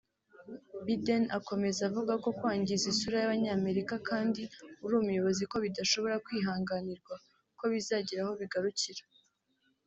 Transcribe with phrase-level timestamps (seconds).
[0.85, 4.41] Biden akomeza avuga ko kwangiza isura y’abanyamerika kandi
[4.85, 7.15] uri muyobozi ko bidashobora kwihanganirwa
[7.57, 9.03] ko bizagira aho bigarukira